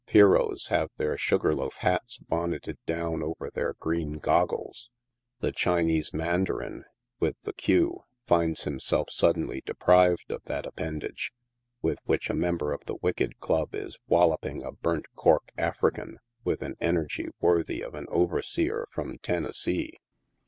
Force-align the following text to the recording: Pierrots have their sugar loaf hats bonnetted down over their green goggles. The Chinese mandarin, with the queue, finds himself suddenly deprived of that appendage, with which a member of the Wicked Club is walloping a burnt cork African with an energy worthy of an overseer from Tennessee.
Pierrots 0.07 0.69
have 0.69 0.89
their 0.97 1.15
sugar 1.15 1.53
loaf 1.53 1.75
hats 1.77 2.17
bonnetted 2.17 2.77
down 2.87 3.21
over 3.21 3.51
their 3.51 3.73
green 3.75 4.13
goggles. 4.13 4.89
The 5.41 5.51
Chinese 5.51 6.11
mandarin, 6.11 6.85
with 7.19 7.35
the 7.43 7.53
queue, 7.53 8.01
finds 8.25 8.63
himself 8.63 9.11
suddenly 9.11 9.61
deprived 9.63 10.31
of 10.31 10.41
that 10.45 10.65
appendage, 10.65 11.31
with 11.83 11.99
which 12.05 12.31
a 12.31 12.33
member 12.33 12.73
of 12.73 12.83
the 12.85 12.95
Wicked 12.99 13.39
Club 13.39 13.75
is 13.75 13.99
walloping 14.07 14.63
a 14.63 14.71
burnt 14.71 15.05
cork 15.13 15.51
African 15.55 16.17
with 16.43 16.63
an 16.63 16.77
energy 16.81 17.27
worthy 17.39 17.81
of 17.83 17.93
an 17.93 18.07
overseer 18.09 18.87
from 18.91 19.19
Tennessee. 19.19 19.99